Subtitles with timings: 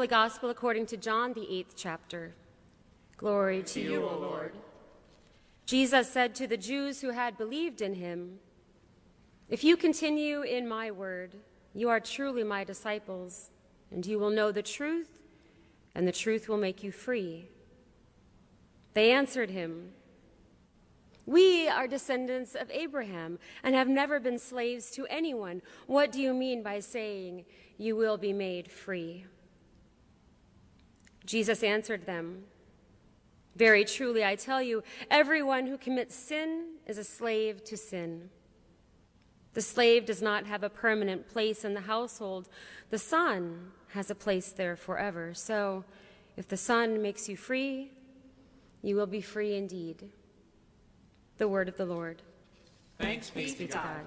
[0.00, 2.34] Holy Gospel according to John, the eighth chapter.
[3.18, 4.54] Glory to you, O Lord.
[5.66, 8.38] Jesus said to the Jews who had believed in him,
[9.50, 11.36] If you continue in my word,
[11.74, 13.50] you are truly my disciples,
[13.90, 15.20] and you will know the truth,
[15.94, 17.50] and the truth will make you free.
[18.94, 19.90] They answered him,
[21.26, 25.60] We are descendants of Abraham and have never been slaves to anyone.
[25.86, 27.44] What do you mean by saying
[27.76, 29.26] you will be made free?
[31.30, 32.42] Jesus answered them,
[33.54, 38.30] Very truly, I tell you, everyone who commits sin is a slave to sin.
[39.54, 42.48] The slave does not have a permanent place in the household,
[42.90, 45.32] the son has a place there forever.
[45.32, 45.84] So,
[46.36, 47.92] if the son makes you free,
[48.82, 50.10] you will be free indeed.
[51.38, 52.22] The word of the Lord.
[52.98, 54.04] Thanks be, to God.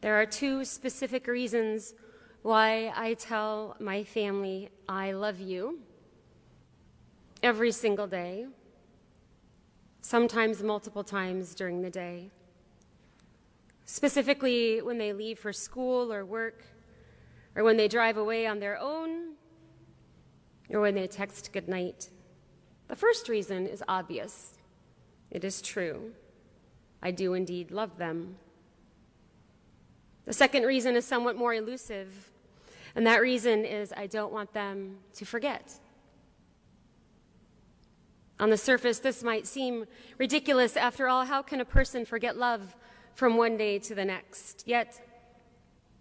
[0.00, 1.94] There are two specific reasons
[2.42, 5.80] why I tell my family I love you
[7.42, 8.46] every single day,
[10.00, 12.30] sometimes multiple times during the day.
[13.86, 16.64] Specifically, when they leave for school or work,
[17.56, 19.34] or when they drive away on their own,
[20.70, 22.08] or when they text goodnight.
[22.86, 24.58] The first reason is obvious.
[25.30, 26.12] It is true.
[27.02, 28.36] I do indeed love them.
[30.28, 32.30] The second reason is somewhat more elusive,
[32.94, 35.80] and that reason is I don't want them to forget.
[38.38, 39.86] On the surface, this might seem
[40.18, 40.76] ridiculous.
[40.76, 42.76] After all, how can a person forget love
[43.14, 44.64] from one day to the next?
[44.66, 45.00] Yet,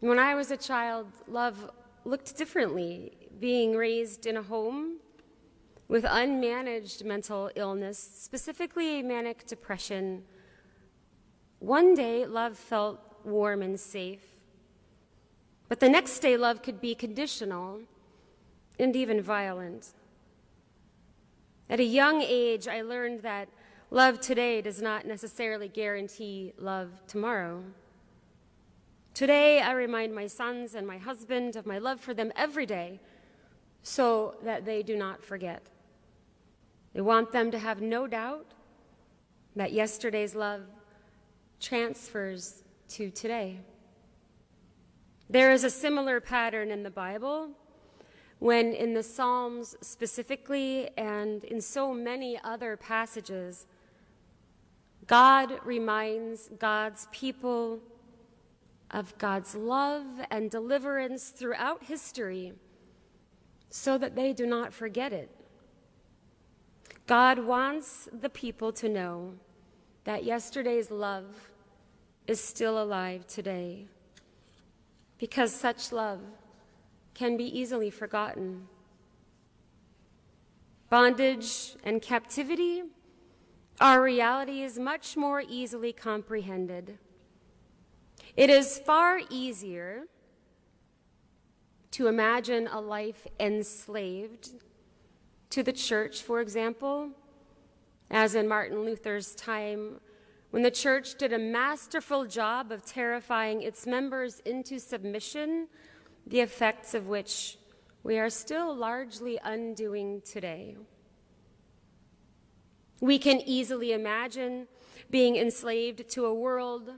[0.00, 1.70] when I was a child, love
[2.04, 3.12] looked differently.
[3.38, 4.96] Being raised in a home
[5.86, 10.24] with unmanaged mental illness, specifically manic depression,
[11.60, 14.22] one day love felt warm and safe.
[15.68, 17.80] But the next day, love could be conditional
[18.78, 19.88] and even violent.
[21.68, 23.48] At a young age, I learned that
[23.90, 27.64] love today does not necessarily guarantee love tomorrow.
[29.14, 33.00] Today, I remind my sons and my husband of my love for them every day
[33.82, 35.62] so that they do not forget.
[36.96, 38.46] I want them to have no doubt
[39.56, 40.62] that yesterday's love
[41.60, 43.60] transfers to today.
[45.28, 47.50] There is a similar pattern in the Bible
[48.38, 53.66] when, in the Psalms specifically, and in so many other passages,
[55.06, 57.80] God reminds God's people
[58.90, 62.52] of God's love and deliverance throughout history
[63.70, 65.30] so that they do not forget it.
[67.06, 69.34] God wants the people to know
[70.04, 71.50] that yesterday's love
[72.26, 73.86] is still alive today
[75.18, 76.20] because such love
[77.14, 78.68] can be easily forgotten.
[80.90, 82.82] Bondage and captivity
[83.80, 86.98] are realities much more easily comprehended.
[88.36, 90.04] It is far easier
[91.92, 94.50] to imagine a life enslaved
[95.50, 97.10] to the church, for example,
[98.10, 100.00] as in Martin Luther's time
[100.56, 105.68] when the church did a masterful job of terrifying its members into submission,
[106.26, 107.58] the effects of which
[108.02, 110.74] we are still largely undoing today.
[113.02, 114.66] We can easily imagine
[115.10, 116.90] being enslaved to a world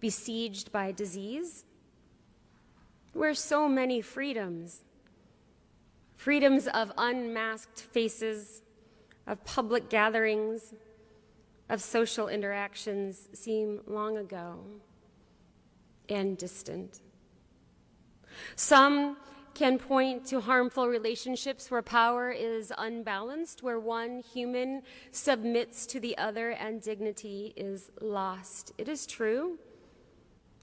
[0.00, 1.64] besieged by disease,
[3.14, 4.84] where so many freedoms,
[6.16, 8.60] freedoms of unmasked faces,
[9.26, 10.74] of public gatherings,
[11.70, 14.58] of social interactions seem long ago
[16.08, 17.00] and distant.
[18.56, 19.16] Some
[19.54, 24.82] can point to harmful relationships where power is unbalanced, where one human
[25.12, 28.72] submits to the other and dignity is lost.
[28.76, 29.58] It is true.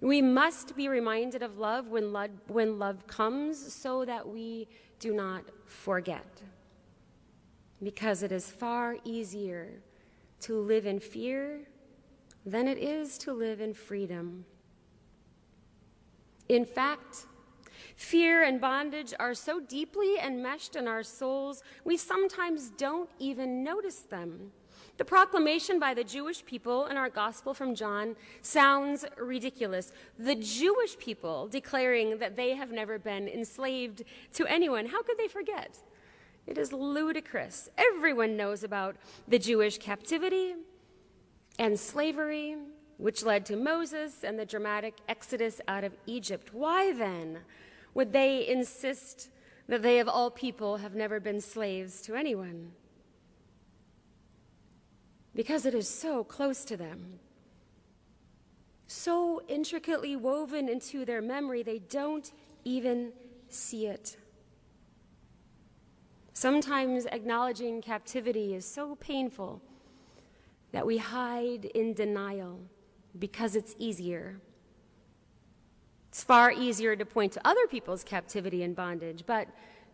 [0.00, 4.68] We must be reminded of love when, love when love comes so that we
[4.98, 6.42] do not forget.
[7.82, 9.82] Because it is far easier
[10.40, 11.60] to live in fear
[12.44, 14.44] than it is to live in freedom.
[16.48, 17.26] In fact,
[17.96, 24.00] fear and bondage are so deeply enmeshed in our souls, we sometimes don't even notice
[24.00, 24.52] them.
[24.98, 29.92] The proclamation by the Jewish people in our gospel from John sounds ridiculous.
[30.18, 34.04] The Jewish people declaring that they have never been enslaved
[34.34, 34.86] to anyone.
[34.86, 35.78] How could they forget?
[36.46, 37.68] It is ludicrous.
[37.76, 38.96] Everyone knows about
[39.26, 40.54] the Jewish captivity,
[41.58, 42.56] and slavery,
[42.98, 46.50] which led to Moses and the dramatic exodus out of Egypt.
[46.52, 47.38] Why then
[47.94, 49.30] would they insist
[49.68, 52.72] that they, of all people, have never been slaves to anyone?
[55.34, 57.18] Because it is so close to them,
[58.86, 62.32] so intricately woven into their memory, they don't
[62.64, 63.12] even
[63.48, 64.16] see it.
[66.36, 69.62] Sometimes acknowledging captivity is so painful
[70.70, 72.60] that we hide in denial
[73.18, 74.38] because it's easier.
[76.10, 79.48] It's far easier to point to other people's captivity and bondage, but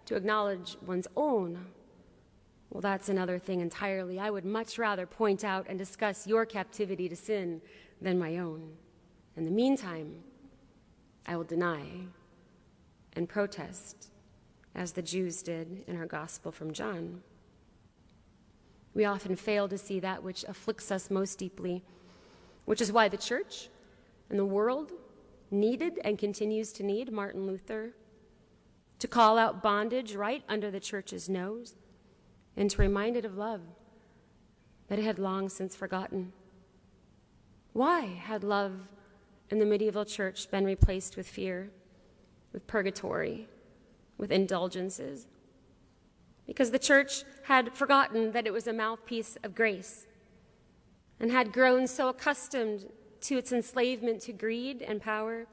[0.06, 1.64] to acknowledge one's own,
[2.70, 4.18] well, that's another thing entirely.
[4.18, 7.62] I would much rather point out and discuss your captivity to sin
[8.00, 8.72] than my own.
[9.36, 10.24] In the meantime,
[11.24, 11.84] I will deny
[13.12, 14.08] and protest,
[14.74, 17.22] as the Jews did in our gospel from John.
[18.94, 21.82] We often fail to see that which afflicts us most deeply,
[22.64, 23.68] which is why the church
[24.28, 24.92] and the world
[25.50, 27.92] needed and continues to need Martin Luther
[28.98, 31.74] to call out bondage right under the church's nose
[32.56, 33.60] and to remind it of love
[34.88, 36.32] that it had long since forgotten.
[37.72, 38.72] Why had love
[39.50, 41.70] in the medieval church been replaced with fear,
[42.52, 43.48] with purgatory,
[44.22, 45.26] with indulgences?
[46.46, 50.06] Because the church had forgotten that it was a mouthpiece of grace
[51.18, 52.86] and had grown so accustomed
[53.22, 55.46] to its enslavement to greed and power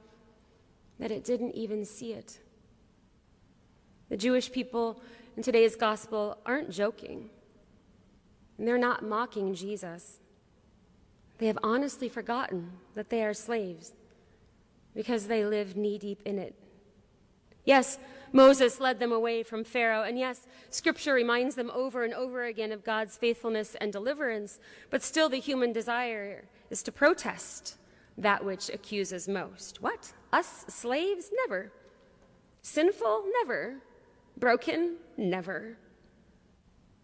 [1.00, 2.42] that it didn't even see it.
[4.10, 5.02] The Jewish people
[5.36, 7.32] in today's gospel aren't joking,
[8.60, 10.20] and they're not mocking Jesus.
[11.40, 13.94] They have honestly forgotten that they are slaves
[14.94, 16.54] because they live knee deep in it.
[17.66, 17.98] Yes,
[18.32, 22.72] Moses led them away from Pharaoh, and yes, Scripture reminds them over and over again
[22.72, 24.60] of God's faithfulness and deliverance,
[24.90, 27.78] but still the human desire is to protest
[28.18, 29.82] that which accuses most.
[29.82, 30.14] What?
[30.32, 31.32] Us slaves?
[31.46, 31.72] Never.
[32.62, 33.26] Sinful?
[33.42, 33.78] Never.
[34.38, 34.98] Broken?
[35.18, 35.78] Never.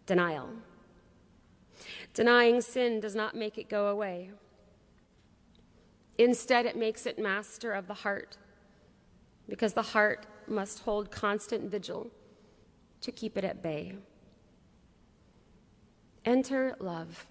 [0.04, 0.50] Denial.
[2.14, 4.30] Denying sin does not make it go away.
[6.18, 8.38] Instead, it makes it master of the heart,
[9.48, 12.10] because the heart must hold constant vigil
[13.00, 13.94] to keep it at bay.
[16.24, 17.26] Enter love.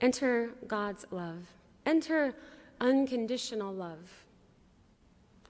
[0.00, 1.46] Enter God's love.
[1.84, 2.34] Enter
[2.80, 4.24] unconditional love.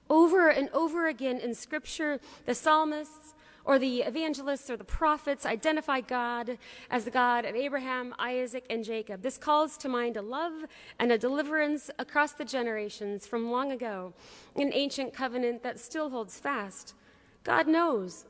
[0.09, 3.33] Over and over again in Scripture, the psalmists
[3.67, 6.57] or the evangelists or the prophets identify God
[6.89, 9.21] as the God of Abraham, Isaac, and Jacob.
[9.21, 10.53] This calls to mind a love
[10.97, 14.13] and a deliverance across the generations from long ago,
[14.55, 16.95] an ancient covenant that still holds fast.
[17.43, 18.25] God knows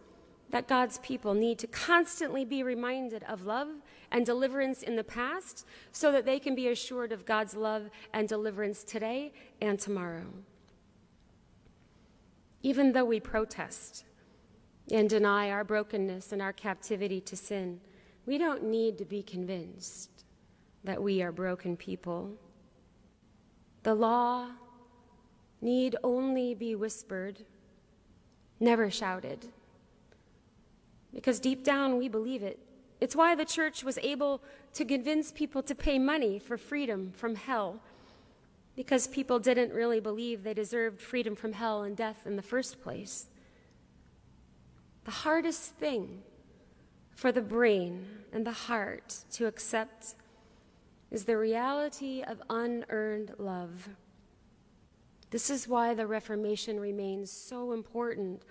[0.50, 3.68] that God's people need to constantly be reminded of love
[4.12, 8.28] and deliverance in the past so that they can be assured of God's love and
[8.28, 10.26] deliverance today and tomorrow.
[12.64, 14.04] Even though we protest
[14.92, 17.80] and deny our brokenness and our captivity to sin,
[18.26, 20.26] we don't need to be convinced
[20.84, 22.32] that we are broken people.
[23.84, 24.50] The law
[25.62, 27.46] need only be whispered,
[28.60, 29.48] never shouted.
[31.14, 32.60] Because deep down we believe it.
[33.00, 34.42] It's why the church was able
[34.74, 37.80] to convince people to pay money for freedom from hell
[38.76, 42.82] because people didn't really believe they deserved freedom from hell and death in the first
[42.82, 43.28] place.
[45.08, 46.22] The hardest thing
[47.16, 50.16] for the brain and the heart to accept
[51.12, 53.88] is the reality of unearned love.
[55.30, 58.42] This is why the Reformation remains so important,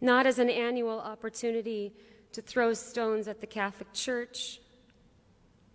[0.00, 1.94] not as an annual opportunity
[2.32, 4.58] to throw stones at the Catholic Church,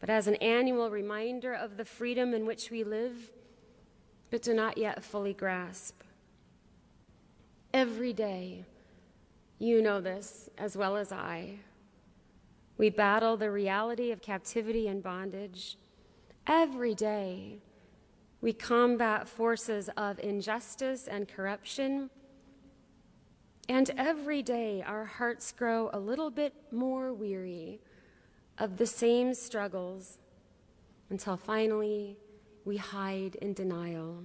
[0.01, 3.31] but as an annual reminder of the freedom in which we live
[4.31, 6.01] but do not yet fully grasp.
[7.73, 8.65] Every day,
[9.63, 11.59] you know this as well as I.
[12.77, 15.77] We battle the reality of captivity and bondage.
[16.45, 17.59] Every day,
[18.41, 22.09] we combat forces of injustice and corruption.
[23.69, 27.79] And every day, our hearts grow a little bit more weary
[28.57, 30.17] of the same struggles
[31.09, 32.17] until finally
[32.65, 34.23] we hide in denial.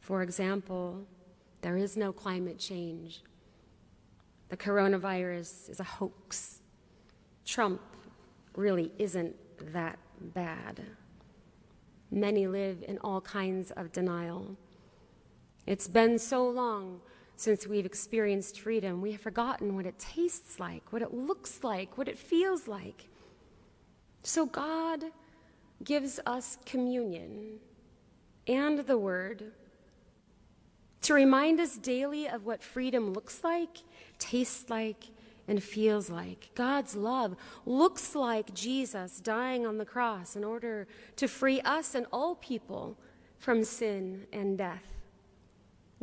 [0.00, 1.06] For example,
[1.62, 3.22] there is no climate change.
[4.52, 6.60] The coronavirus is a hoax.
[7.46, 7.80] Trump
[8.54, 9.34] really isn't
[9.72, 10.82] that bad.
[12.10, 14.58] Many live in all kinds of denial.
[15.66, 17.00] It's been so long
[17.34, 21.96] since we've experienced freedom, we have forgotten what it tastes like, what it looks like,
[21.96, 23.08] what it feels like.
[24.22, 25.04] So God
[25.82, 27.58] gives us communion
[28.46, 29.52] and the Word
[31.02, 33.78] to remind us daily of what freedom looks like,
[34.18, 35.04] tastes like,
[35.48, 36.50] and feels like.
[36.54, 42.06] God's love looks like Jesus dying on the cross in order to free us and
[42.12, 42.96] all people
[43.38, 44.84] from sin and death.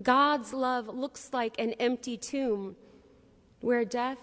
[0.01, 2.75] God's love looks like an empty tomb
[3.61, 4.19] where death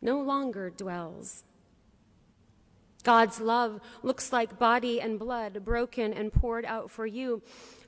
[0.00, 1.44] no longer dwells.
[3.02, 7.42] God's love looks like body and blood broken and poured out for you,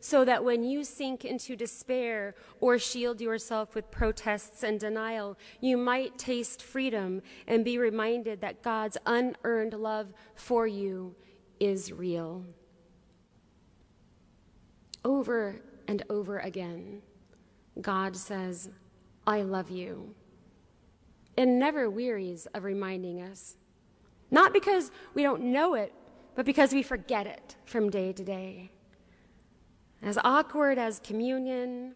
[0.07, 5.77] so that when you sink into despair or shield yourself with protests and denial, you
[5.77, 11.17] might taste freedom and be reminded that God's unearned love for you
[11.59, 12.45] is real.
[15.05, 17.03] Over and over again,
[17.81, 18.71] God says,
[19.27, 20.15] I love you,
[21.37, 23.57] and never wearies of reminding us.
[24.31, 25.93] Not because we don't know it,
[26.37, 28.71] but because we forget it from day to day.
[30.03, 31.95] As awkward as communion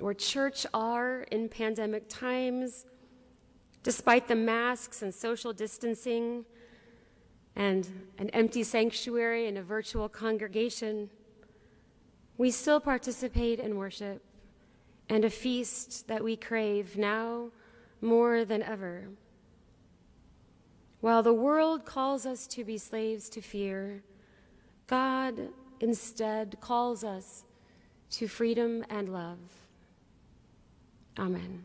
[0.00, 2.86] or church are in pandemic times,
[3.82, 6.44] despite the masks and social distancing
[7.56, 11.10] and an empty sanctuary and a virtual congregation,
[12.36, 14.22] we still participate in worship
[15.08, 17.50] and a feast that we crave now
[18.00, 19.08] more than ever.
[21.00, 24.02] While the world calls us to be slaves to fear,
[24.86, 25.50] God
[25.80, 27.44] instead calls us
[28.10, 29.38] to freedom and love.
[31.18, 31.64] Amen.